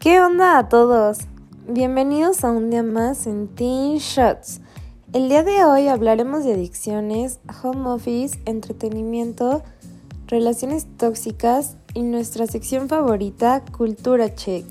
[0.00, 1.18] ¿Qué onda a todos?
[1.68, 4.62] Bienvenidos a un día más en Teen Shots.
[5.12, 9.62] El día de hoy hablaremos de adicciones, home office, entretenimiento,
[10.26, 14.64] relaciones tóxicas y nuestra sección favorita, Cultura Check.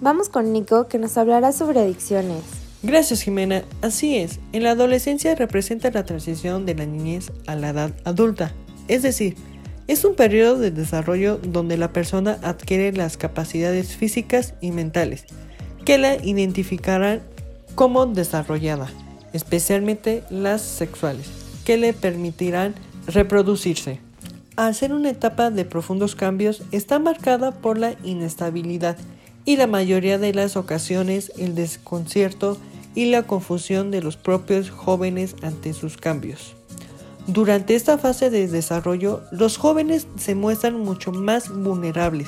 [0.00, 2.42] Vamos con Nico que nos hablará sobre adicciones.
[2.82, 7.68] Gracias Jimena, así es, en la adolescencia representa la transición de la niñez a la
[7.68, 8.52] edad adulta,
[8.88, 9.36] es decir,
[9.90, 15.24] es un periodo de desarrollo donde la persona adquiere las capacidades físicas y mentales
[15.84, 17.22] que la identificarán
[17.74, 18.88] como desarrollada,
[19.32, 21.26] especialmente las sexuales,
[21.64, 22.76] que le permitirán
[23.08, 23.98] reproducirse.
[24.54, 28.96] Al ser una etapa de profundos cambios, está marcada por la inestabilidad
[29.44, 32.58] y la mayoría de las ocasiones el desconcierto
[32.94, 36.59] y la confusión de los propios jóvenes ante sus cambios.
[37.32, 42.26] Durante esta fase de desarrollo, los jóvenes se muestran mucho más vulnerables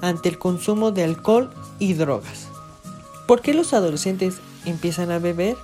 [0.00, 2.46] ante el consumo de alcohol y drogas.
[3.26, 5.56] ¿Por qué los adolescentes empiezan a beber?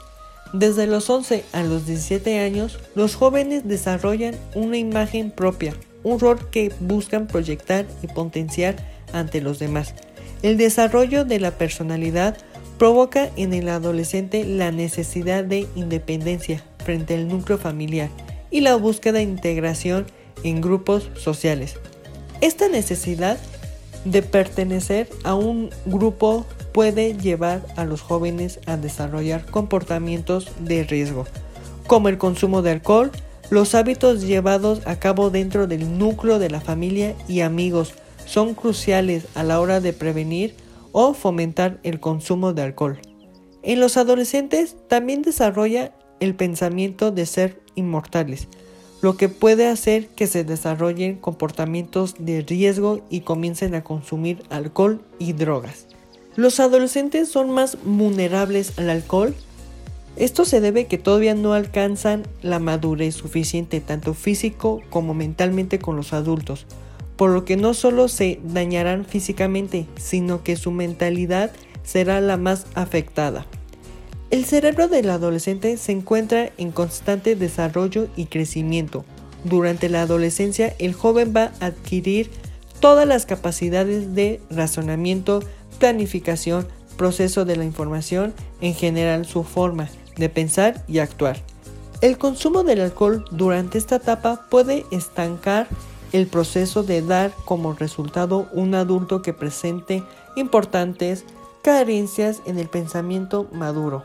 [0.52, 6.50] Desde los 11 a los 17 años, los jóvenes desarrollan una imagen propia, un rol
[6.50, 8.74] que buscan proyectar y potenciar
[9.12, 9.94] ante los demás.
[10.42, 12.38] El desarrollo de la personalidad
[12.76, 18.10] provoca en el adolescente la necesidad de independencia frente al núcleo familiar
[18.50, 20.06] y la búsqueda de integración
[20.42, 21.76] en grupos sociales.
[22.40, 23.38] Esta necesidad
[24.04, 31.26] de pertenecer a un grupo puede llevar a los jóvenes a desarrollar comportamientos de riesgo,
[31.86, 33.10] como el consumo de alcohol,
[33.50, 39.24] los hábitos llevados a cabo dentro del núcleo de la familia y amigos son cruciales
[39.34, 40.54] a la hora de prevenir
[40.92, 43.00] o fomentar el consumo de alcohol.
[43.62, 48.48] En los adolescentes también desarrolla el pensamiento de ser inmortales,
[49.02, 55.00] lo que puede hacer que se desarrollen comportamientos de riesgo y comiencen a consumir alcohol
[55.18, 55.86] y drogas.
[56.36, 59.34] Los adolescentes son más vulnerables al alcohol.
[60.16, 65.96] Esto se debe que todavía no alcanzan la madurez suficiente tanto físico como mentalmente con
[65.96, 66.66] los adultos,
[67.16, 71.52] por lo que no solo se dañarán físicamente, sino que su mentalidad
[71.82, 73.46] será la más afectada.
[74.30, 79.04] El cerebro del adolescente se encuentra en constante desarrollo y crecimiento.
[79.42, 82.30] Durante la adolescencia el joven va a adquirir
[82.78, 85.40] todas las capacidades de razonamiento,
[85.80, 91.38] planificación, proceso de la información, en general su forma de pensar y actuar.
[92.00, 95.66] El consumo del alcohol durante esta etapa puede estancar
[96.12, 100.04] el proceso de dar como resultado un adulto que presente
[100.36, 101.24] importantes
[101.62, 104.02] carencias en el pensamiento maduro.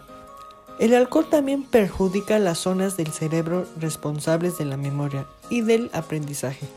[0.77, 6.67] El alcohol también perjudica las zonas del cerebro responsables de la memoria y del aprendizaje,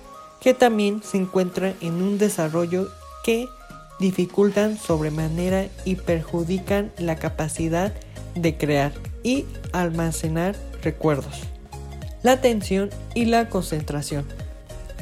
[0.40, 2.88] que también se encuentran en un desarrollo
[3.24, 3.48] que
[3.98, 7.92] dificultan sobremanera y perjudican la capacidad
[8.36, 8.92] de crear
[9.24, 11.40] y almacenar recuerdos,
[12.22, 14.24] la atención y la concentración.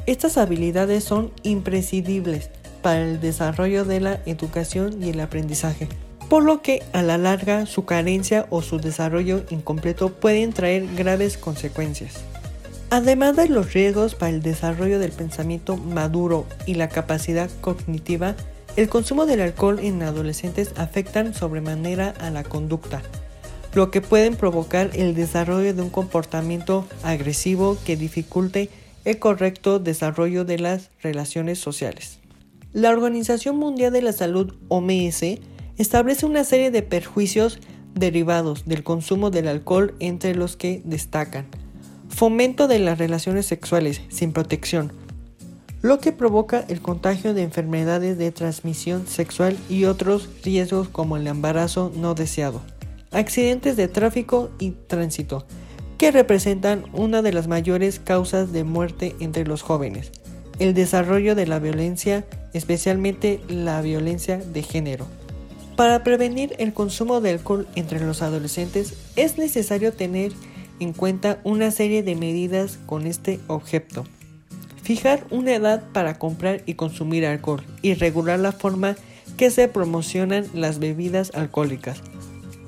[0.06, 2.48] Estas habilidades son imprescindibles
[2.80, 5.88] para el desarrollo de la educación y el aprendizaje,
[6.28, 11.38] por lo que a la larga su carencia o su desarrollo incompleto pueden traer graves
[11.38, 12.24] consecuencias.
[12.90, 18.34] Además de los riesgos para el desarrollo del pensamiento maduro y la capacidad cognitiva,
[18.76, 23.02] el consumo del alcohol en adolescentes afectan sobremanera a la conducta,
[23.74, 28.70] lo que pueden provocar el desarrollo de un comportamiento agresivo que dificulte
[29.04, 32.18] el correcto desarrollo de las relaciones sociales.
[32.72, 35.22] La Organización Mundial de la Salud, OMS,
[35.78, 37.58] establece una serie de perjuicios
[37.94, 41.46] derivados del consumo del alcohol entre los que destacan
[42.16, 44.90] fomento de las relaciones sexuales sin protección,
[45.82, 51.26] lo que provoca el contagio de enfermedades de transmisión sexual y otros riesgos como el
[51.26, 52.62] embarazo no deseado,
[53.10, 55.46] accidentes de tráfico y tránsito,
[55.98, 60.10] que representan una de las mayores causas de muerte entre los jóvenes,
[60.58, 65.06] el desarrollo de la violencia, especialmente la violencia de género.
[65.76, 70.32] Para prevenir el consumo de alcohol entre los adolescentes es necesario tener
[70.80, 74.04] en cuenta una serie de medidas con este objeto.
[74.82, 78.96] Fijar una edad para comprar y consumir alcohol y regular la forma
[79.36, 82.00] que se promocionan las bebidas alcohólicas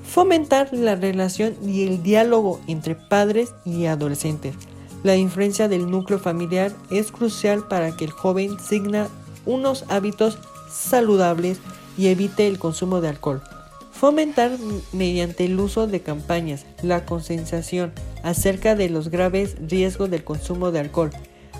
[0.09, 4.55] Fomentar la relación y el diálogo entre padres y adolescentes.
[5.03, 9.07] La influencia del núcleo familiar es crucial para que el joven signa
[9.45, 10.39] unos hábitos
[10.71, 11.59] saludables
[11.99, 13.43] y evite el consumo de alcohol.
[13.91, 14.51] Fomentar
[14.93, 17.91] mediante el uso de campañas la concienciación
[18.23, 21.11] acerca de los graves riesgos del consumo de alcohol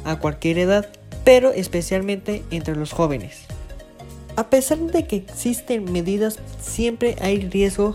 [0.06, 0.90] a cualquier edad,
[1.26, 3.42] pero especialmente entre los jóvenes.
[4.38, 7.94] A pesar de que existen medidas, siempre hay riesgo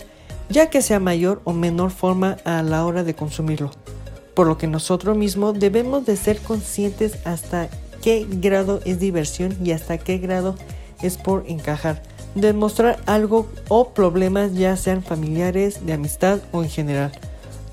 [0.50, 3.70] ya que sea mayor o menor forma a la hora de consumirlo.
[4.34, 7.70] Por lo que nosotros mismos debemos de ser conscientes hasta
[8.02, 10.56] qué grado es diversión y hasta qué grado
[11.00, 12.02] es por encajar,
[12.34, 17.12] demostrar algo o problemas ya sean familiares, de amistad o en general.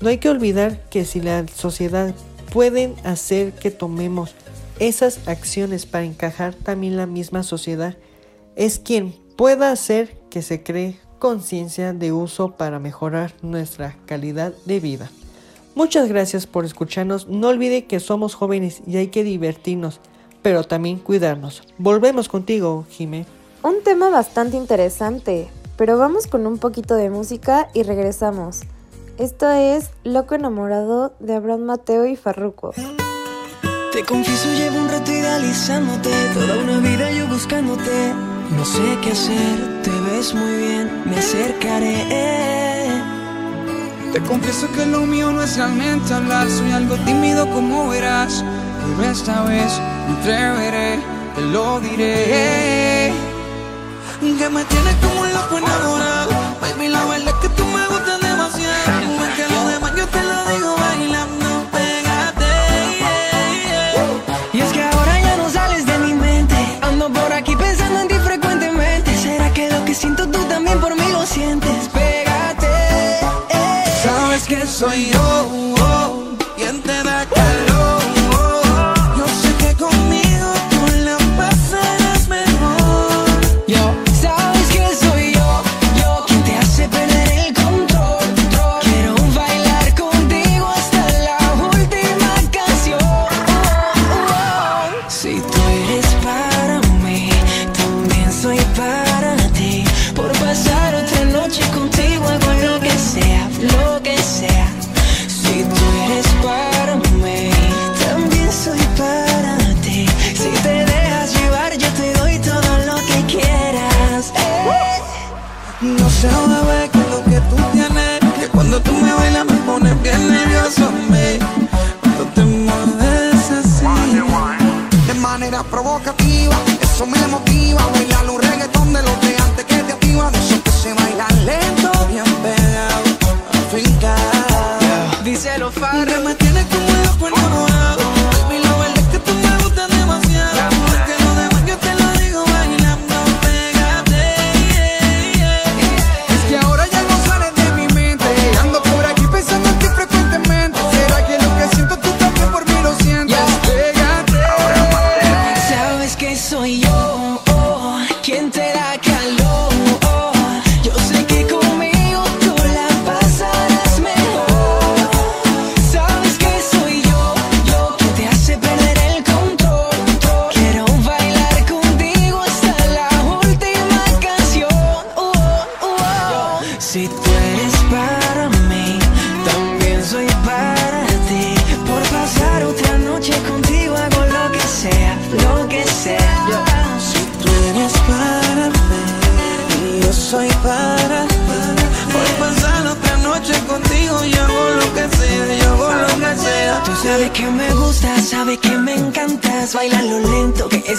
[0.00, 2.14] No hay que olvidar que si la sociedad
[2.52, 4.34] pueden hacer que tomemos
[4.78, 7.96] esas acciones para encajar también la misma sociedad,
[8.56, 14.80] es quien pueda hacer que se cree conciencia de uso para mejorar nuestra calidad de
[14.80, 15.10] vida.
[15.74, 17.28] Muchas gracias por escucharnos.
[17.28, 20.00] No olvide que somos jóvenes y hay que divertirnos,
[20.42, 21.62] pero también cuidarnos.
[21.78, 23.24] Volvemos contigo, Jime.
[23.64, 28.62] Un tema bastante interesante, pero vamos con un poquito de música y regresamos.
[29.18, 32.74] Esto es Loco Enamorado de Abraham Mateo y Farruko.
[33.92, 38.12] Te confieso, llevo un rato idealizándote, toda una vida yo buscándote.
[38.56, 42.04] No sé qué hacer, te ves muy bien, me acercaré.
[44.12, 48.44] Te confieso que lo mío no es realmente hablar, soy algo tímido como verás.
[48.96, 50.98] Pero esta vez me
[51.36, 52.91] te lo diré.
[54.22, 56.30] Que me tienes como un loco enamorado,
[56.60, 59.21] baby, la verdad es que tú me gustas demasiado.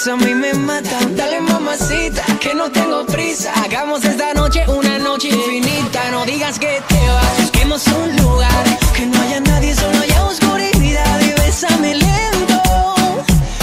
[0.08, 0.98] A mí me mata.
[1.16, 3.54] Dale mamacita, que no tengo prisa.
[3.64, 6.12] Hagamos esta noche una noche infinita.
[6.12, 8.64] No digas que te vas, busquemos un lugar.
[8.96, 11.22] Que no haya nadie, solo haya oscuridad.
[11.22, 12.62] Y bésame lento,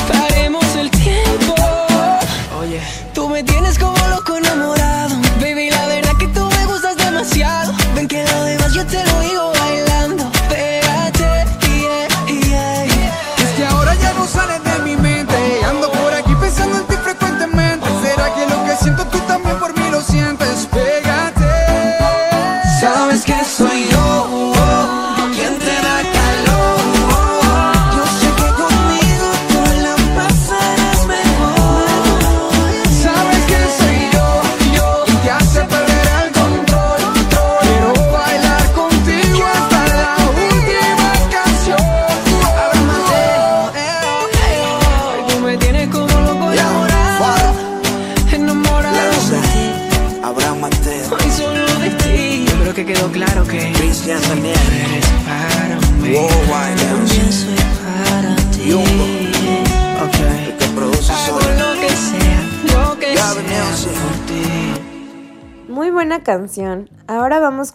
[0.09, 1.54] paremos el tiempo.
[2.59, 2.80] Oye,
[3.12, 5.16] tú me tienes como loco enamorado.
[5.40, 7.73] Baby, la verdad que tú me gustas demasiado.
[7.94, 9.52] Ven que lo demás yo te lo digo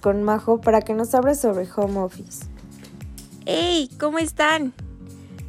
[0.06, 2.46] con Majo para que nos hable sobre home office.
[3.48, 3.90] ¡Hey!
[4.00, 4.72] ¿Cómo están?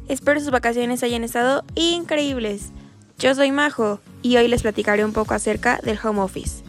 [0.07, 2.71] Espero sus vacaciones hayan estado increíbles.
[3.19, 6.63] Yo soy Majo y hoy les platicaré un poco acerca del home office,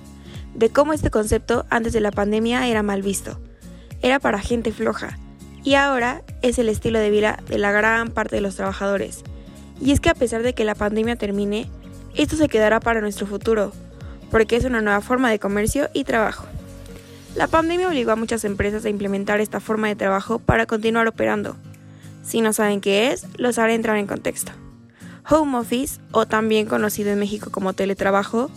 [0.54, 3.40] de cómo este concepto antes de la pandemia era mal visto.
[4.02, 5.18] Era para gente floja
[5.64, 9.24] y ahora es el estilo de vida de la gran parte de los trabajadores.
[9.80, 11.70] Y es que a pesar de que la pandemia termine,
[12.14, 13.72] esto se quedará para nuestro futuro,
[14.30, 16.44] porque es una nueva forma de comercio y trabajo.
[17.34, 21.56] La pandemia obligó a muchas empresas a implementar esta forma de trabajo para continuar operando.
[22.24, 24.52] Si no saben qué es, los haré entrar en contexto.
[25.30, 28.50] Home office, o también conocido en México como teletrabajo,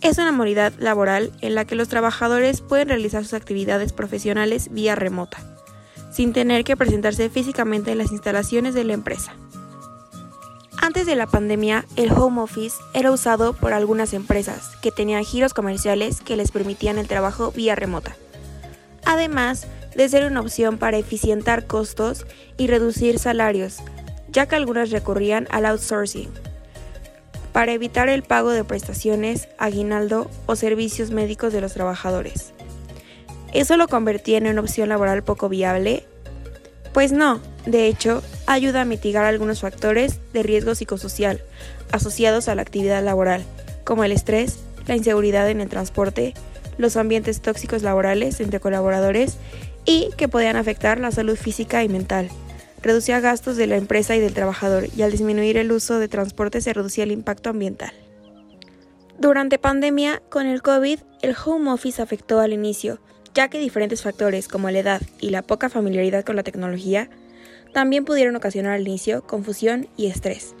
[0.00, 4.94] es una modalidad laboral en la que los trabajadores pueden realizar sus actividades profesionales vía
[4.94, 5.38] remota,
[6.12, 9.34] sin tener que presentarse físicamente en las instalaciones de la empresa.
[10.84, 15.54] Antes de la pandemia, el home office era usado por algunas empresas que tenían giros
[15.54, 18.14] comerciales que les permitían el trabajo vía remota.
[19.06, 22.26] Además de ser una opción para eficientar costos
[22.58, 23.78] y reducir salarios,
[24.28, 26.28] ya que algunas recurrían al outsourcing
[27.54, 32.52] para evitar el pago de prestaciones, aguinaldo o servicios médicos de los trabajadores.
[33.54, 36.04] ¿Eso lo convertía en una opción laboral poco viable?
[36.92, 41.42] Pues no, de hecho, ayuda a mitigar algunos factores de riesgo psicosocial
[41.92, 43.44] asociados a la actividad laboral,
[43.84, 46.34] como el estrés, la inseguridad en el transporte,
[46.78, 49.36] los ambientes tóxicos laborales entre colaboradores
[49.84, 52.28] y que podían afectar la salud física y mental.
[52.82, 56.60] Reducía gastos de la empresa y del trabajador y al disminuir el uso de transporte
[56.60, 57.92] se reducía el impacto ambiental.
[59.18, 62.98] Durante pandemia, con el COVID, el home office afectó al inicio,
[63.32, 67.08] ya que diferentes factores como la edad y la poca familiaridad con la tecnología
[67.74, 70.54] también pudieron ocasionar al inicio confusión y estrés.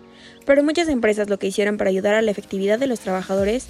[0.44, 3.66] Pero muchas empresas lo que hicieron para ayudar a la efectividad de los trabajadores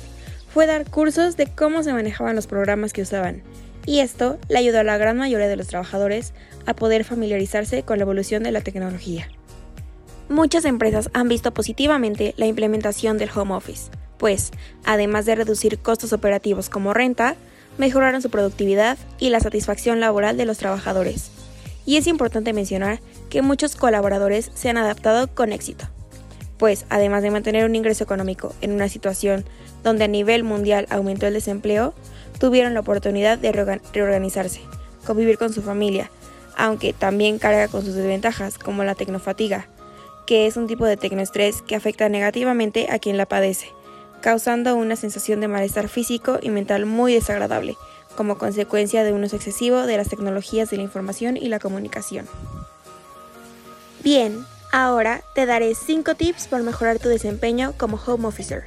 [0.53, 3.43] fue dar cursos de cómo se manejaban los programas que usaban,
[3.87, 6.33] y esto le ayudó a la gran mayoría de los trabajadores
[6.67, 9.29] a poder familiarizarse con la evolución de la tecnología.
[10.29, 14.53] Muchas empresas han visto positivamente la implementación del home office, pues,
[14.85, 17.37] además de reducir costos operativos como renta,
[17.77, 21.31] mejoraron su productividad y la satisfacción laboral de los trabajadores.
[21.87, 25.87] Y es importante mencionar que muchos colaboradores se han adaptado con éxito,
[26.59, 29.45] pues además de mantener un ingreso económico en una situación
[29.83, 31.95] donde a nivel mundial aumentó el desempleo,
[32.39, 33.53] tuvieron la oportunidad de
[33.93, 34.61] reorganizarse,
[35.07, 36.11] convivir con su familia,
[36.57, 39.69] aunque también carga con sus desventajas como la tecnofatiga,
[40.27, 43.69] que es un tipo de tecnoestrés que afecta negativamente a quien la padece,
[44.21, 47.77] causando una sensación de malestar físico y mental muy desagradable,
[48.17, 52.27] como consecuencia de un uso excesivo de las tecnologías de la información y la comunicación.
[54.03, 58.65] Bien, ahora te daré 5 tips para mejorar tu desempeño como home officer.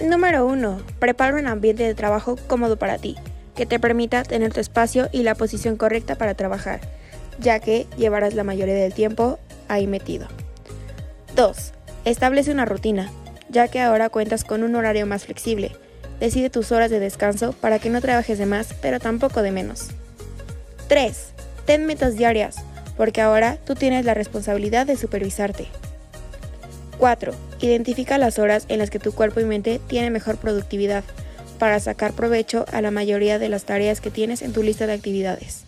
[0.00, 0.80] Número 1.
[0.98, 3.16] Prepara un ambiente de trabajo cómodo para ti,
[3.54, 6.80] que te permita tener tu espacio y la posición correcta para trabajar,
[7.40, 10.28] ya que llevarás la mayoría del tiempo ahí metido.
[11.34, 11.72] 2.
[12.04, 13.10] Establece una rutina,
[13.48, 15.76] ya que ahora cuentas con un horario más flexible.
[16.20, 19.88] Decide tus horas de descanso para que no trabajes de más, pero tampoco de menos.
[20.88, 21.32] 3.
[21.66, 22.56] Ten metas diarias,
[22.96, 25.66] porque ahora tú tienes la responsabilidad de supervisarte.
[26.98, 27.32] 4.
[27.60, 31.04] Identifica las horas en las que tu cuerpo y mente tienen mejor productividad
[31.58, 34.92] para sacar provecho a la mayoría de las tareas que tienes en tu lista de
[34.92, 35.64] actividades.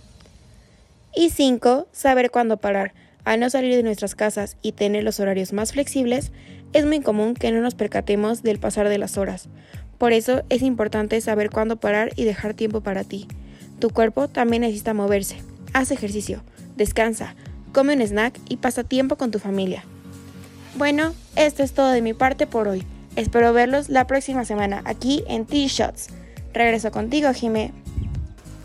[1.15, 1.89] Y 5.
[1.93, 2.93] Saber cuándo parar.
[3.25, 6.31] Al no salir de nuestras casas y tener los horarios más flexibles,
[6.73, 9.49] es muy común que no nos percatemos del pasar de las horas.
[9.99, 13.27] Por eso es importante saber cuándo parar y dejar tiempo para ti.
[13.81, 15.37] Tu cuerpo también necesita moverse.
[15.73, 16.43] Haz ejercicio,
[16.77, 17.35] descansa,
[17.73, 19.85] come un snack y pasa tiempo con tu familia.
[20.77, 22.85] Bueno, esto es todo de mi parte por hoy.
[23.17, 26.09] Espero verlos la próxima semana aquí en T-Shots.
[26.53, 27.73] Regreso contigo, Jime.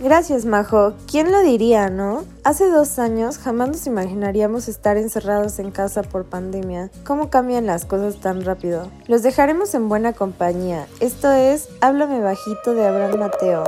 [0.03, 0.91] Gracias, Majo.
[1.09, 2.25] ¿Quién lo diría, no?
[2.43, 6.89] Hace dos años jamás nos imaginaríamos estar encerrados en casa por pandemia.
[7.05, 8.89] ¿Cómo cambian las cosas tan rápido?
[9.07, 10.87] Los dejaremos en buena compañía.
[10.99, 13.63] Esto es Háblame Bajito de Abraham Mateo.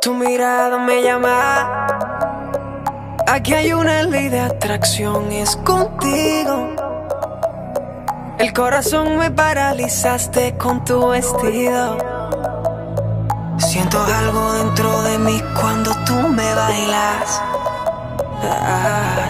[0.00, 1.88] Tu mirada me llama.
[3.26, 6.79] Aquí hay una ley de atracción, es contigo.
[8.40, 11.98] El corazón me paralizaste con tu vestido.
[13.58, 17.42] Siento algo dentro de mí cuando tú me bailas.
[18.42, 19.28] Ah.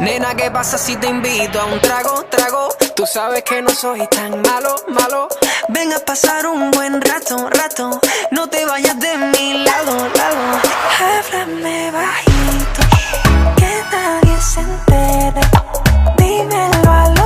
[0.00, 2.70] Nena, ¿qué pasa si te invito a un trago, trago?
[2.96, 5.28] Tú sabes que no soy tan malo, malo.
[5.68, 8.00] Ven a pasar un buen rato, rato.
[8.32, 10.60] No te vayas de mi lado, lado.
[10.98, 12.82] Háblame bajito,
[13.56, 15.54] que nadie se entere.
[16.18, 17.23] que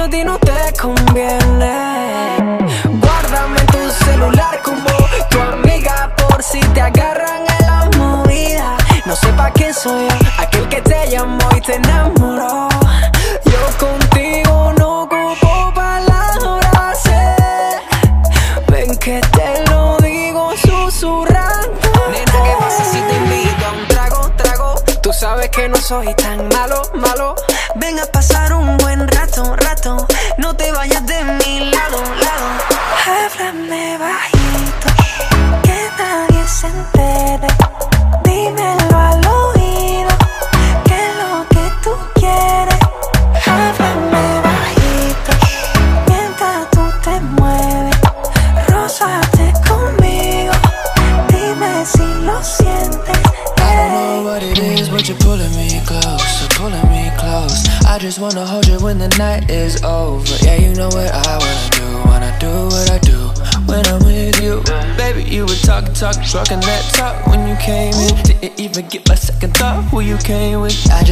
[0.00, 2.36] eso a ti no te conviene.
[3.02, 4.88] Guárdame tu celular como
[5.28, 8.76] tu amiga por si te agarran en la movida.
[9.04, 12.68] No sé pa' quién soy aquel que te llamó y te enamoró.
[13.44, 17.06] Yo contigo no ocupo palabras.
[17.06, 17.76] eh.
[18.68, 21.78] Ven que te lo digo susurrando.
[22.10, 24.74] Nena, ¿qué pasa si te invito a un trago, trago?
[25.02, 26.39] Tú sabes que no soy tan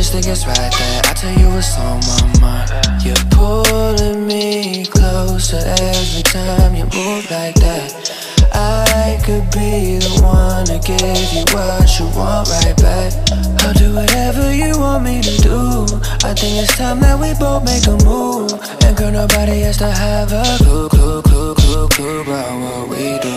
[0.09, 2.71] just think it's right that I tell you what's on my mind.
[3.05, 7.93] You're pulling me closer every time you move like that.
[8.55, 13.13] I could be the one to give you what you want right back.
[13.61, 15.85] I'll do whatever you want me to do.
[16.25, 18.53] I think it's time that we both make a move.
[18.85, 23.19] And girl, nobody has to have a clue, clue, clue, clue, clue about what we
[23.21, 23.37] do.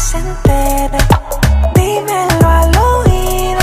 [0.00, 1.19] Se entere.
[2.00, 3.60] Dímelo al oído,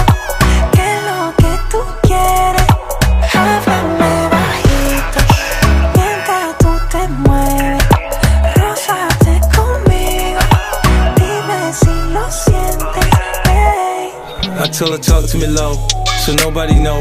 [0.71, 2.67] que es lo que tú quieres.
[3.33, 5.19] Háblame bajito,
[5.95, 7.83] mientras tú te mueves.
[8.55, 10.39] Rózate conmigo,
[11.15, 13.09] dime si lo sientes.
[13.45, 14.11] Hey.
[14.59, 15.75] I tell her talk to me low,
[16.27, 16.99] so nobody know.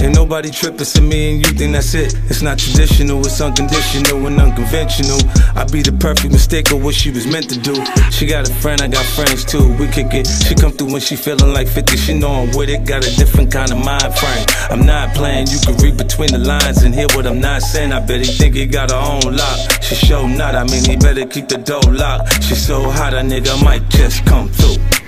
[0.00, 2.14] Ain't nobody tripping, so me and you think that's it.
[2.30, 5.20] It's not traditional, it's unconditional and unconventional.
[5.54, 7.74] I be the perfect mistake of what she was meant to do.
[8.10, 9.76] She got a friend, I got friends too.
[9.76, 10.26] We kick it.
[10.26, 11.96] She come through when she feeling like 50.
[11.98, 14.46] She know I'm with it, got a different kind of mind frame.
[14.70, 17.92] I'm not playing, you can read between the lines and hear what I'm not saying.
[17.92, 19.82] I bet he think he got her own lock.
[19.82, 22.42] She show not, I mean he better keep the door locked.
[22.42, 25.01] She so hot, a nigga might just come through.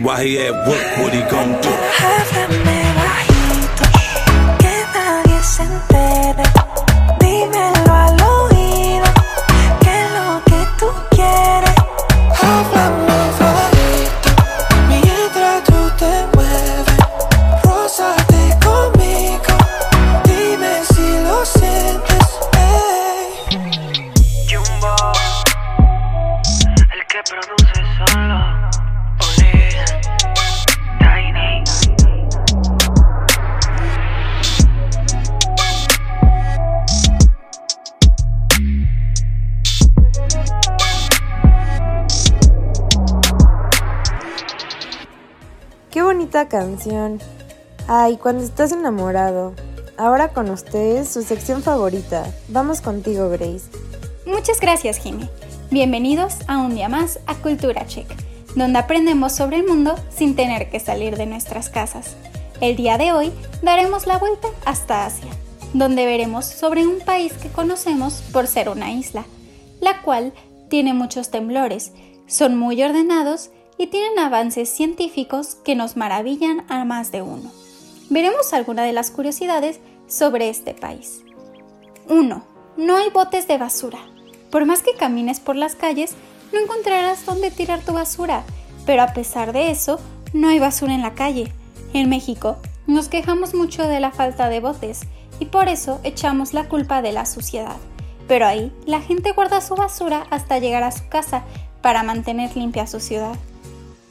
[0.00, 1.68] While he at work, what he gon' do?
[1.98, 3.84] Háblame bajito,
[4.60, 6.67] que nadie se entere.
[48.08, 49.52] Ay, cuando estás enamorado.
[49.98, 52.24] Ahora con ustedes, su sección favorita.
[52.48, 53.68] Vamos contigo, Grace.
[54.24, 55.28] Muchas gracias, Jimmy.
[55.70, 58.06] Bienvenidos a un día más a Cultura Check,
[58.54, 62.16] donde aprendemos sobre el mundo sin tener que salir de nuestras casas.
[62.62, 65.28] El día de hoy daremos la vuelta hasta Asia,
[65.74, 69.26] donde veremos sobre un país que conocemos por ser una isla,
[69.82, 70.32] la cual
[70.70, 71.92] tiene muchos temblores,
[72.26, 77.52] son muy ordenados y tienen avances científicos que nos maravillan a más de uno.
[78.10, 81.22] Veremos algunas de las curiosidades sobre este país.
[82.08, 82.42] 1.
[82.78, 83.98] No hay botes de basura.
[84.50, 86.14] Por más que camines por las calles,
[86.52, 88.44] no encontrarás dónde tirar tu basura,
[88.86, 90.00] pero a pesar de eso,
[90.32, 91.52] no hay basura en la calle.
[91.92, 95.00] En México, nos quejamos mucho de la falta de botes
[95.38, 97.76] y por eso echamos la culpa de la suciedad.
[98.26, 101.42] Pero ahí, la gente guarda su basura hasta llegar a su casa
[101.82, 103.36] para mantener limpia su ciudad.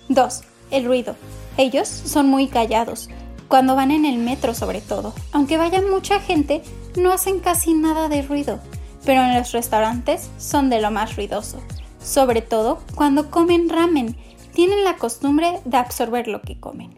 [0.10, 0.42] 2.
[0.70, 1.16] El ruido.
[1.58, 3.10] Ellos son muy callados,
[3.48, 5.14] cuando van en el metro sobre todo.
[5.32, 6.62] Aunque vaya mucha gente,
[6.96, 8.60] no hacen casi nada de ruido,
[9.06, 11.62] pero en los restaurantes son de lo más ruidoso.
[12.02, 14.16] Sobre todo cuando comen ramen,
[14.54, 16.98] tienen la costumbre de absorber lo que comen.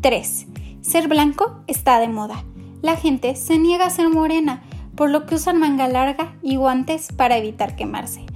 [0.00, 0.46] 3.
[0.82, 2.44] Ser blanco está de moda.
[2.82, 4.62] La gente se niega a ser morena,
[4.96, 8.26] por lo que usan manga larga y guantes para evitar quemarse.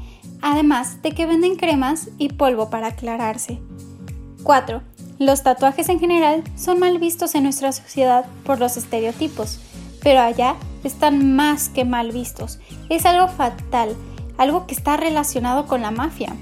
[0.41, 3.61] Además de que venden cremas y polvo para aclararse.
[4.43, 4.81] 4.
[5.19, 9.59] Los tatuajes en general son mal vistos en nuestra sociedad por los estereotipos,
[10.03, 12.59] pero allá están más que mal vistos.
[12.91, 13.97] Es algo fatal,
[14.37, 16.37] algo que está relacionado con la mafia.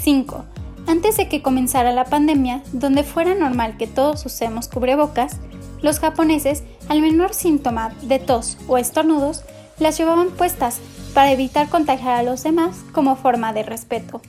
[0.00, 0.44] 5.
[0.86, 5.36] Antes de que comenzara la pandemia, donde fuera normal que todos usemos cubrebocas,
[5.82, 9.42] los japoneses, al menor síntoma de tos o estornudos,
[9.78, 10.78] las llevaban puestas
[11.14, 14.20] para evitar contagiar a los demás como forma de respeto.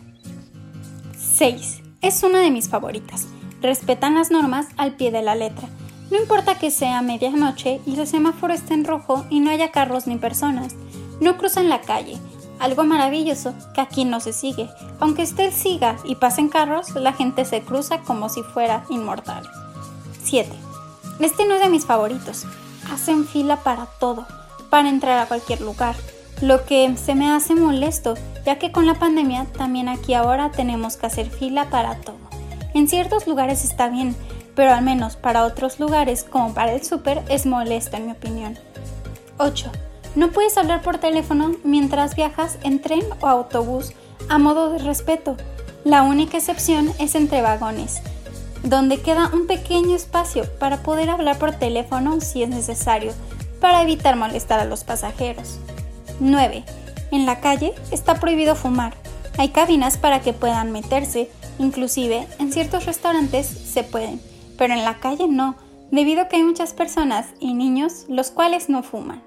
[1.18, 1.82] 6.
[2.02, 3.28] Es una de mis favoritas.
[3.62, 5.68] Respetan las normas al pie de la letra.
[6.12, 10.08] No importa que sea medianoche y el semáforo esté en rojo y no haya carros
[10.08, 10.76] ni personas.
[11.20, 12.18] No cruzan la calle.
[12.60, 14.70] Algo maravilloso que aquí no se sigue.
[15.00, 19.48] Aunque usted siga y pasen carros, la gente se cruza como si fuera inmortal.
[20.24, 20.50] 7.
[21.20, 22.46] Este no es de mis favoritos.
[22.92, 24.26] Hacen fila para todo,
[24.70, 25.96] para entrar a cualquier lugar.
[26.42, 30.96] Lo que se me hace molesto, ya que con la pandemia también aquí ahora tenemos
[30.96, 32.29] que hacer fila para todo.
[32.74, 34.16] En ciertos lugares está bien,
[34.56, 38.58] pero al menos para otros lugares, como para el súper, es molesto en mi opinión.
[39.38, 39.72] 8.
[40.16, 43.94] No puedes hablar por teléfono mientras viajas en tren o autobús
[44.28, 45.38] a modo de respeto.
[45.84, 48.02] La única excepción es entre vagones,
[48.64, 53.14] donde queda un pequeño espacio para poder hablar por teléfono si es necesario,
[53.62, 55.60] para evitar molestar a los pasajeros.
[56.20, 56.64] 9.
[57.12, 58.94] En la calle está prohibido fumar.
[59.38, 64.20] Hay cabinas para que puedan meterse, inclusive en ciertos restaurantes se pueden,
[64.58, 65.56] pero en la calle no,
[65.92, 69.22] debido a que hay muchas personas y niños los cuales no fuman.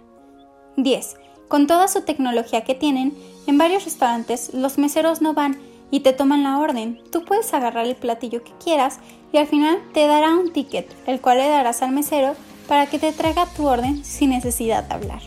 [0.77, 1.17] 10.
[1.49, 3.15] Con toda su tecnología que tienen,
[3.47, 5.59] en varios restaurantes los meseros no van
[5.91, 7.01] y te toman la orden.
[7.13, 8.99] Tú puedes agarrar el platillo que quieras
[9.33, 12.35] y al final te dará un ticket, el cual le darás al mesero
[12.67, 15.21] para que te traiga tu orden sin necesidad de hablar.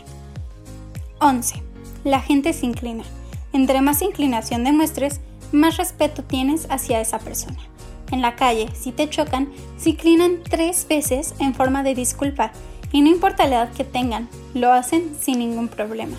[1.20, 1.62] 11.
[2.04, 3.04] La gente se inclina.
[3.52, 5.20] Entre más inclinación demuestres,
[5.52, 7.58] más respeto tienes hacia esa persona.
[8.10, 12.52] En la calle, si te chocan, se inclinan tres veces en forma de disculpa
[12.92, 16.16] y no importa la edad que tengan, lo hacen sin ningún problema.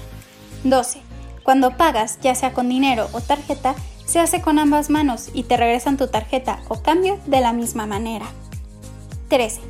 [0.63, 1.01] 12.
[1.43, 5.57] Cuando pagas, ya sea con dinero o tarjeta, se hace con ambas manos y te
[5.57, 8.25] regresan tu tarjeta o cambio de la misma manera.
[9.29, 9.61] 13.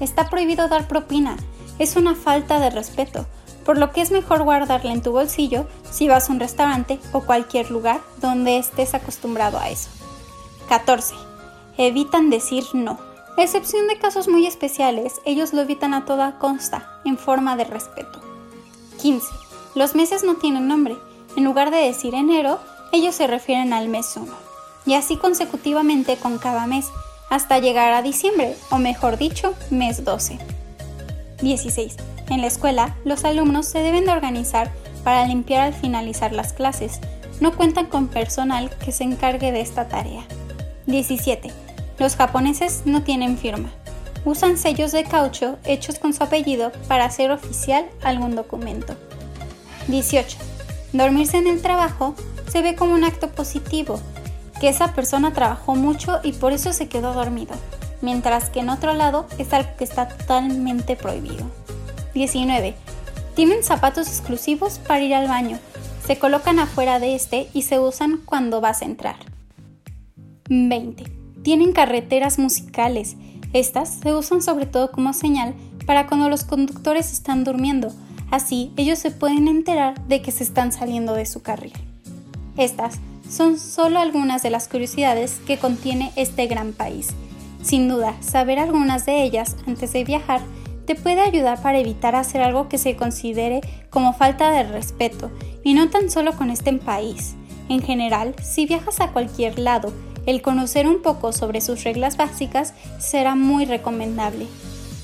[0.00, 1.36] Está prohibido dar propina.
[1.78, 3.26] Es una falta de respeto
[3.66, 7.22] por lo que es mejor guardarla en tu bolsillo si vas a un restaurante o
[7.22, 9.90] cualquier lugar donde estés acostumbrado a eso.
[10.68, 11.16] 14.
[11.76, 12.98] Evitan decir no.
[13.36, 17.64] A excepción de casos muy especiales, ellos lo evitan a toda consta, en forma de
[17.64, 18.22] respeto.
[19.02, 19.26] 15.
[19.74, 20.96] Los meses no tienen nombre.
[21.36, 22.60] En lugar de decir enero,
[22.92, 24.32] ellos se refieren al mes 1.
[24.86, 26.86] Y así consecutivamente con cada mes,
[27.28, 30.38] hasta llegar a diciembre, o mejor dicho, mes 12.
[31.42, 31.96] 16.
[32.28, 34.70] En la escuela, los alumnos se deben de organizar
[35.04, 37.00] para limpiar al finalizar las clases.
[37.40, 40.24] No cuentan con personal que se encargue de esta tarea.
[40.86, 41.50] 17.
[41.98, 43.70] Los japoneses no tienen firma.
[44.24, 48.96] Usan sellos de caucho hechos con su apellido para hacer oficial algún documento.
[49.86, 50.36] 18.
[50.92, 52.14] Dormirse en el trabajo
[52.48, 54.00] se ve como un acto positivo,
[54.60, 57.54] que esa persona trabajó mucho y por eso se quedó dormido,
[58.00, 61.46] mientras que en otro lado es algo que está totalmente prohibido.
[62.16, 62.74] 19.
[63.34, 65.58] Tienen zapatos exclusivos para ir al baño.
[66.06, 69.16] Se colocan afuera de este y se usan cuando vas a entrar.
[70.48, 71.04] 20.
[71.42, 73.16] Tienen carreteras musicales.
[73.52, 77.92] Estas se usan sobre todo como señal para cuando los conductores están durmiendo.
[78.30, 81.74] Así ellos se pueden enterar de que se están saliendo de su carril.
[82.56, 82.98] Estas
[83.28, 87.08] son solo algunas de las curiosidades que contiene este gran país.
[87.62, 90.40] Sin duda, saber algunas de ellas antes de viajar
[90.86, 95.30] te puede ayudar para evitar hacer algo que se considere como falta de respeto,
[95.62, 97.34] y no tan solo con este país.
[97.68, 99.92] En general, si viajas a cualquier lado,
[100.26, 104.46] el conocer un poco sobre sus reglas básicas será muy recomendable.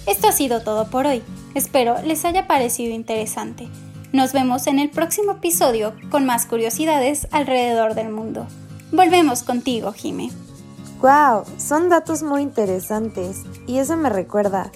[0.07, 1.23] Esto ha sido todo por hoy.
[1.55, 3.69] Espero les haya parecido interesante.
[4.13, 8.47] Nos vemos en el próximo episodio con más curiosidades alrededor del mundo.
[8.91, 10.31] Volvemos contigo, Jime.
[11.01, 11.45] ¡Wow!
[11.57, 13.43] Son datos muy interesantes.
[13.67, 14.71] Y eso me recuerda,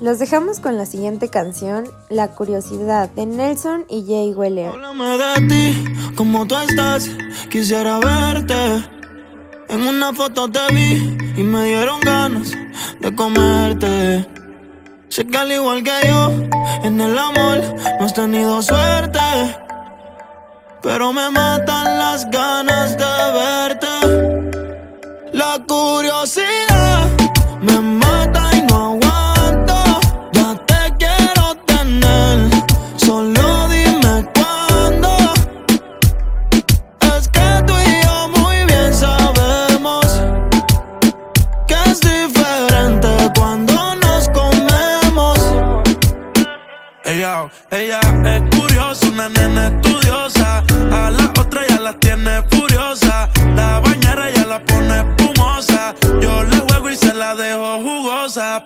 [0.00, 4.68] los dejamos con la siguiente canción, La Curiosidad, de Nelson y Jay Weller.
[4.68, 7.08] Háblame de ti, como tú estás,
[7.50, 8.54] quisiera verte.
[9.68, 12.52] En una foto te vi y me dieron ganas
[13.00, 14.26] de comerte.
[15.08, 16.30] Sé que al igual que yo,
[16.84, 17.58] en el amor
[17.98, 19.18] no has tenido suerte.
[20.82, 23.86] Pero me matan las ganas de verte.
[25.32, 26.65] La curiosidad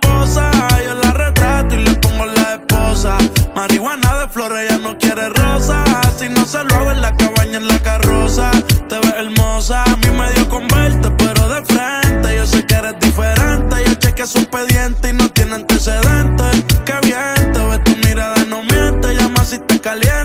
[0.00, 0.50] posa.
[0.84, 3.16] Yo la retrato y le pongo la esposa.
[3.54, 5.84] Marihuana de flores, ella no quiere rosa.
[6.18, 8.50] Si no se lo hago en la cabaña, en la carroza.
[8.88, 12.36] Te ves hermosa, a mí me dio con verte, pero de frente.
[12.36, 13.76] Yo sé que eres diferente.
[13.86, 16.64] Yo chequeé su pediente y no tiene antecedentes.
[16.84, 19.14] Que bien, te ves tu mirada, no miente.
[19.14, 20.19] Llama si te caliente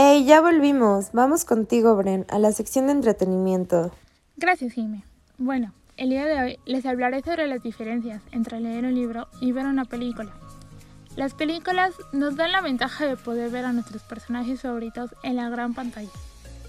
[0.00, 1.10] Hey, ya volvimos.
[1.12, 3.90] Vamos contigo, Bren, a la sección de entretenimiento.
[4.36, 5.02] Gracias, Jime.
[5.38, 9.50] Bueno, el día de hoy les hablaré sobre las diferencias entre leer un libro y
[9.50, 10.30] ver una película.
[11.16, 15.48] Las películas nos dan la ventaja de poder ver a nuestros personajes favoritos en la
[15.48, 16.12] gran pantalla.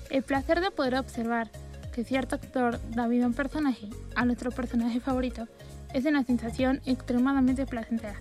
[0.09, 1.51] El placer de poder observar
[1.93, 5.47] que cierto actor da vida a un personaje, a nuestro personaje favorito,
[5.93, 8.19] es una sensación extremadamente placentera.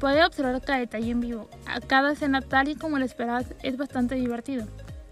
[0.00, 3.76] Poder observar cada detalle en vivo, a cada escena tal y como lo esperas, es
[3.76, 4.66] bastante divertido,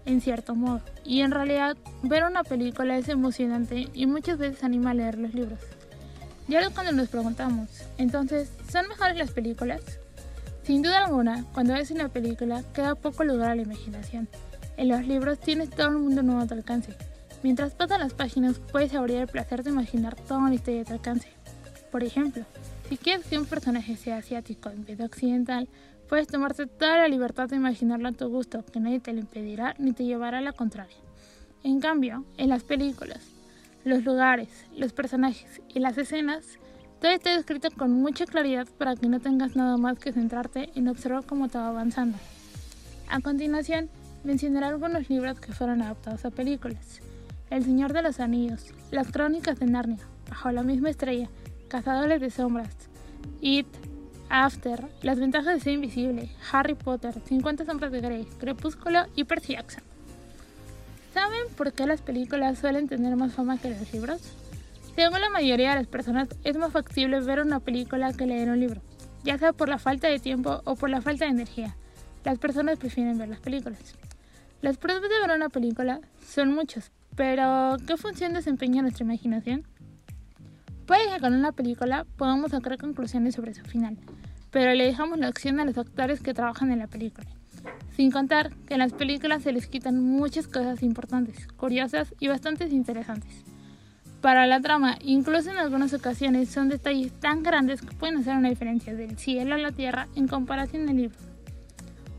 [0.05, 0.81] en cierto modo.
[1.03, 5.33] Y en realidad, ver una película es emocionante y muchas veces anima a leer los
[5.33, 5.59] libros.
[6.47, 9.81] Y ahora cuando nos preguntamos, entonces, ¿son mejores las películas?
[10.63, 14.27] Sin duda alguna, cuando ves una película queda poco lugar a la imaginación.
[14.77, 16.93] En los libros tienes todo el mundo nuevo a tu alcance.
[17.41, 20.93] Mientras pasan las páginas puedes abrir el placer de imaginar toda una historia a tu
[20.93, 21.29] alcance.
[21.91, 22.45] Por ejemplo,
[22.89, 25.67] si quieres que un personaje sea asiático en vez de occidental,
[26.07, 29.75] puedes tomarte toda la libertad de imaginarlo a tu gusto, que nadie te lo impedirá
[29.79, 30.97] ni te llevará a la contraria.
[31.63, 33.21] En cambio, en las películas,
[33.83, 36.59] los lugares, los personajes y las escenas,
[37.01, 40.87] todo está descrito con mucha claridad para que no tengas nada más que centrarte en
[40.87, 42.17] observar cómo te va avanzando.
[43.09, 43.89] A continuación,
[44.23, 47.01] mencionaré algunos libros que fueron adaptados a películas.
[47.49, 51.29] El Señor de los Anillos, Las Crónicas de Narnia, Bajo la misma estrella,
[51.67, 52.69] Cazadores de Sombras,
[53.41, 53.67] It,
[54.29, 59.53] After, Las Ventajas de Ser Invisible, Harry Potter, 50 Sombras de Grey, Crepúsculo y Percy
[59.53, 59.83] Jackson.
[61.13, 64.21] ¿Saben por qué las películas suelen tener más fama que los libros?
[64.95, 68.59] Según la mayoría de las personas, es más factible ver una película que leer un
[68.59, 68.81] libro,
[69.23, 71.75] ya sea por la falta de tiempo o por la falta de energía.
[72.23, 73.79] Las personas prefieren ver las películas.
[74.61, 79.65] Los pros de ver una película son muchos, pero ¿qué función desempeña nuestra imaginación?
[80.85, 83.97] Puede que con una película podamos sacar conclusiones sobre su final,
[84.51, 87.27] pero le dejamos la opción a los actores que trabajan en la película.
[87.95, 92.65] Sin contar que en las películas se les quitan muchas cosas importantes, curiosas y bastante
[92.65, 93.43] interesantes.
[94.21, 98.49] Para la trama, incluso en algunas ocasiones son detalles tan grandes que pueden hacer una
[98.49, 101.17] diferencia del cielo a la tierra en comparación del libro.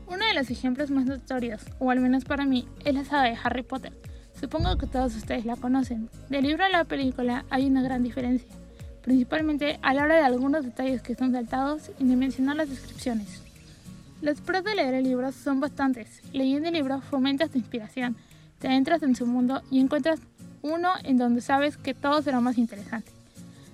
[0.07, 3.37] Uno de los ejemplos más notorios, o al menos para mí, es la saga de
[3.41, 3.93] Harry Potter.
[4.39, 6.09] Supongo que todos ustedes la conocen.
[6.29, 8.47] Del libro a la película hay una gran diferencia,
[9.07, 13.41] principalmente a la hora de algunos detalles que son saltados y de mencionar las descripciones.
[14.21, 16.21] Los pros de leer el libro son bastantes.
[16.33, 18.17] Leyendo el libro fomentas tu inspiración,
[18.59, 20.19] te entras en su mundo y encuentras
[20.61, 23.09] uno en donde sabes que todo será más interesante.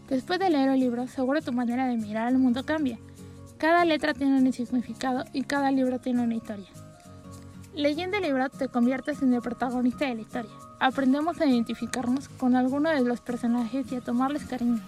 [0.08, 3.00] Después de leer el libro, seguro tu manera de mirar al mundo cambia.
[3.58, 6.70] Cada letra tiene un significado y cada libro tiene una historia.
[7.74, 10.52] Leyendo el libro te conviertes en el protagonista de la historia.
[10.80, 14.80] Aprendemos a identificarnos con alguno de los personajes y a tomarles cariño.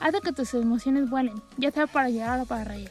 [0.00, 2.90] Hace que tus emociones vuelen, ya sea para llorar o para reír.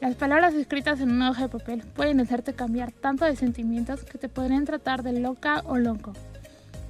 [0.00, 4.18] Las palabras escritas en una hoja de papel pueden hacerte cambiar tanto de sentimientos que
[4.18, 6.12] te podrían tratar de loca o loco.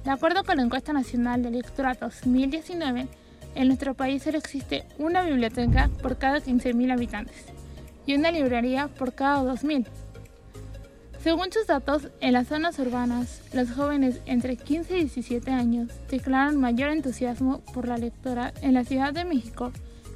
[0.03, 3.07] De acuerdo con la encuesta nacional de lectura 2019,
[3.55, 7.45] en nuestro país solo existe una biblioteca por cada 15.000 habitantes
[8.05, 9.85] y una librería por cada 2.000.
[11.23, 16.59] Según sus datos, en las zonas urbanas, los jóvenes entre 15 y 17 años declaran
[16.59, 18.53] mayor entusiasmo por la lectura.
[18.61, 19.71] En la Ciudad de México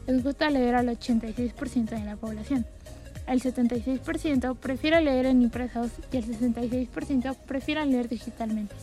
[0.06, 2.66] les gusta leer al 86% de la población.
[3.26, 8.76] El 76% prefiere leer en impresos y el 66% prefiere leer digitalmente.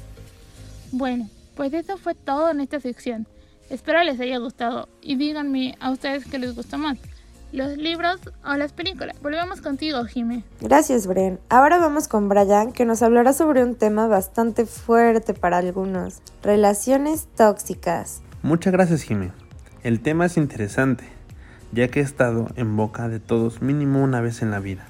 [0.93, 3.27] Bueno, pues eso fue todo en esta sección.
[3.69, 6.97] Espero les haya gustado y díganme a ustedes qué les gusta más,
[7.55, 9.17] los libros o las películas.
[9.23, 10.43] Volvemos contigo, Jime.
[10.61, 11.39] Gracias, Bren.
[11.49, 17.29] Ahora vamos con Brian, que nos hablará sobre un tema bastante fuerte para algunos, relaciones
[17.37, 18.23] tóxicas.
[18.43, 19.31] Muchas gracias, Jime.
[19.85, 21.05] El tema es interesante,
[21.71, 24.87] ya que he estado en boca de todos mínimo una vez en la vida.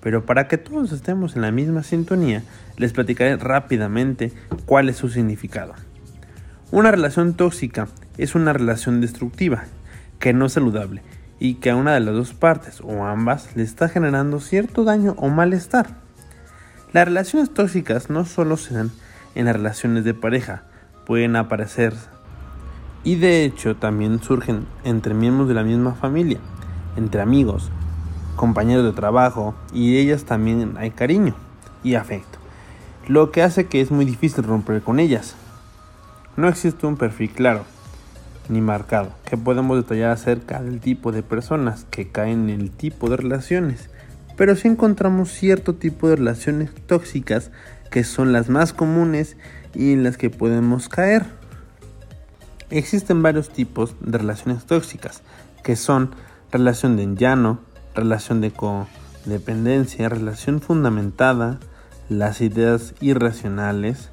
[0.00, 2.42] Pero para que todos estemos en la misma sintonía,
[2.78, 4.32] les platicaré rápidamente
[4.64, 5.74] cuál es su significado.
[6.70, 9.64] Una relación tóxica es una relación destructiva,
[10.18, 11.02] que no es saludable
[11.44, 15.16] y que a una de las dos partes o ambas le está generando cierto daño
[15.18, 15.88] o malestar.
[16.92, 18.92] Las relaciones tóxicas no solo se dan
[19.34, 20.62] en las relaciones de pareja,
[21.04, 21.94] pueden aparecer
[23.02, 26.38] y de hecho también surgen entre miembros de la misma familia,
[26.96, 27.72] entre amigos,
[28.36, 31.34] compañeros de trabajo y ellas también hay cariño
[31.82, 32.38] y afecto,
[33.08, 35.34] lo que hace que es muy difícil romper con ellas.
[36.36, 37.64] No existe un perfil claro
[38.48, 43.08] ni marcado que podemos detallar acerca del tipo de personas que caen en el tipo
[43.08, 43.90] de relaciones,
[44.36, 47.50] pero sí encontramos cierto tipo de relaciones tóxicas
[47.90, 49.36] que son las más comunes
[49.74, 51.26] y en las que podemos caer.
[52.70, 55.22] Existen varios tipos de relaciones tóxicas,
[55.62, 56.14] que son
[56.50, 57.60] relación de llano,
[57.94, 61.60] relación de codependencia, relación fundamentada,
[62.08, 64.10] las ideas irracionales,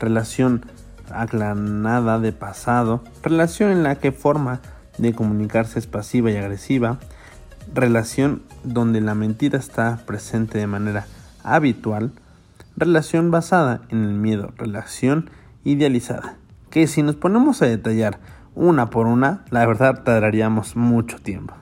[0.00, 0.66] relación
[1.14, 4.60] aclanada de pasado, relación en la que forma
[4.98, 6.98] de comunicarse es pasiva y agresiva,
[7.74, 11.06] relación donde la mentira está presente de manera
[11.42, 12.12] habitual,
[12.76, 15.30] relación basada en el miedo, relación
[15.64, 16.36] idealizada,
[16.70, 18.18] que si nos ponemos a detallar
[18.54, 21.54] una por una, la verdad tardaríamos mucho tiempo.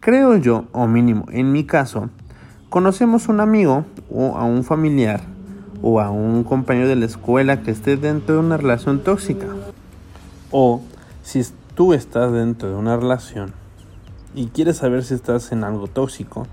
[0.00, 2.10] Creo yo, o mínimo en mi caso,
[2.68, 5.20] conocemos un amigo o a un familiar
[5.82, 9.46] o a un compañero de la escuela que esté dentro de una relación tóxica.
[10.50, 10.82] O
[11.22, 11.42] si
[11.74, 13.52] tú estás dentro de una relación
[14.34, 16.46] y quieres saber si estás en algo tóxico,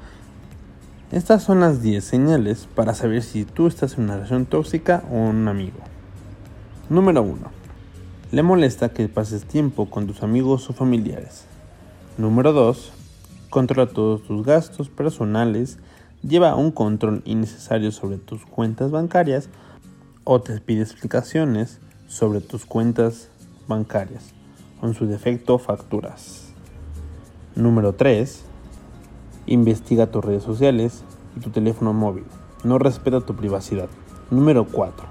[1.11, 5.15] estas son las 10 señales para saber si tú estás en una relación tóxica o
[5.15, 5.79] un amigo.
[6.89, 7.37] Número 1.
[8.31, 11.45] Le molesta que pases tiempo con tus amigos o familiares.
[12.17, 12.91] Número 2.
[13.49, 15.77] Controla todos tus gastos personales
[16.23, 19.49] lleva un control innecesario sobre tus cuentas bancarias
[20.23, 23.29] o te pide explicaciones sobre tus cuentas
[23.67, 24.33] bancarias,
[24.79, 26.53] con su defecto facturas.
[27.55, 28.43] Número 3.
[29.47, 31.03] Investiga tus redes sociales
[31.35, 32.25] y tu teléfono móvil.
[32.63, 33.87] No respeta tu privacidad.
[34.29, 35.05] Número 4.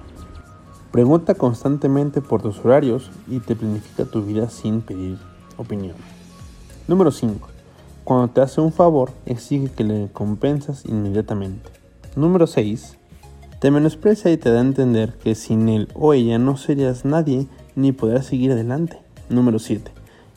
[0.92, 5.18] Pregunta constantemente por tus horarios y te planifica tu vida sin pedir
[5.56, 5.96] opinión.
[6.88, 7.55] Número 5
[8.06, 11.68] cuando te hace un favor, exige que le compensas inmediatamente.
[12.14, 12.96] Número 6.
[13.58, 17.48] Te menosprecia y te da a entender que sin él o ella no serías nadie
[17.74, 19.00] ni podrás seguir adelante.
[19.28, 19.90] Número 7.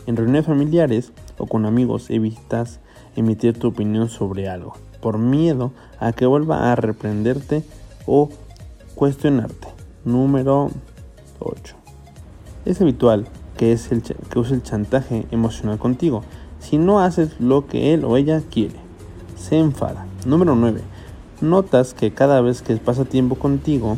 [0.07, 2.79] En reuniones familiares o con amigos evitas
[3.15, 7.63] emitir tu opinión sobre algo, por miedo a que vuelva a reprenderte
[8.07, 8.29] o
[8.95, 9.67] cuestionarte.
[10.05, 10.71] Número
[11.37, 11.75] 8.
[12.65, 16.23] Es habitual que, es el, que use el chantaje emocional contigo
[16.59, 18.75] si no haces lo que él o ella quiere.
[19.35, 20.05] Se enfada.
[20.25, 20.81] Número 9.
[21.41, 23.97] Notas que cada vez que pasa tiempo contigo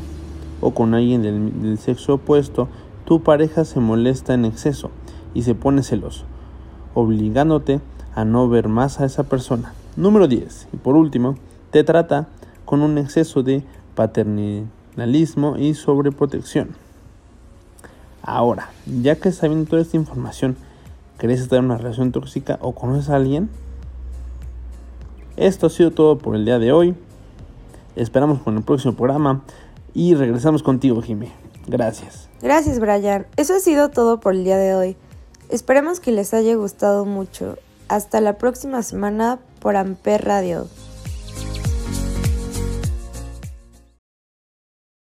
[0.62, 2.68] o con alguien del, sexo opuesto,
[3.05, 4.91] tu pareja se molesta en exceso
[5.34, 6.26] y se pone celoso,
[6.93, 7.82] obligándote
[8.14, 9.74] a no ver más a esa persona.
[9.95, 10.68] Número 10.
[10.74, 11.36] Y por último,
[11.72, 12.28] te trata
[12.66, 13.64] con un exceso de
[13.95, 16.70] paternalismo y sobreprotección.
[18.22, 20.55] Ahora, ya que sabiendo toda esta información,
[21.22, 23.47] ¿Querés estar en una relación tóxica o conoces a alguien?
[25.38, 26.95] Esto ha sido todo por el día de hoy.
[27.95, 29.43] Esperamos con el próximo programa
[29.93, 31.32] y regresamos contigo, Jimé.
[31.67, 32.28] Gracias.
[32.41, 33.28] Gracias, Brian.
[33.38, 34.97] Eso ha sido todo por el día de hoy.
[35.49, 37.55] Esperemos que les haya gustado mucho.
[37.88, 40.65] Hasta la próxima semana por Amper Radio.